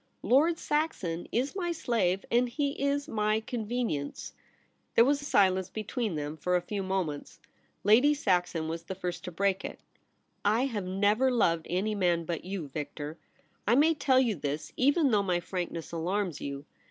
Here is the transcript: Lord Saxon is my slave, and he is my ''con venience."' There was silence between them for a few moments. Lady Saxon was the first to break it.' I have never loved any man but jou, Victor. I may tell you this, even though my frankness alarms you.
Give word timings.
Lord 0.23 0.57
Saxon 0.57 1.27
is 1.31 1.55
my 1.55 1.71
slave, 1.71 2.25
and 2.31 2.49
he 2.49 2.71
is 2.71 3.07
my 3.07 3.39
''con 3.39 3.67
venience."' 3.69 4.31
There 4.95 5.05
was 5.05 5.19
silence 5.19 5.69
between 5.69 6.15
them 6.15 6.37
for 6.37 6.55
a 6.55 6.61
few 6.63 6.81
moments. 6.81 7.39
Lady 7.83 8.15
Saxon 8.15 8.67
was 8.67 8.81
the 8.85 8.95
first 8.95 9.23
to 9.25 9.31
break 9.31 9.63
it.' 9.63 9.79
I 10.59 10.65
have 10.65 10.85
never 10.85 11.29
loved 11.29 11.67
any 11.69 11.93
man 11.93 12.25
but 12.25 12.41
jou, 12.41 12.67
Victor. 12.67 13.19
I 13.67 13.75
may 13.75 13.93
tell 13.93 14.19
you 14.19 14.35
this, 14.35 14.73
even 14.75 15.11
though 15.11 15.21
my 15.21 15.39
frankness 15.39 15.91
alarms 15.91 16.41
you. 16.41 16.65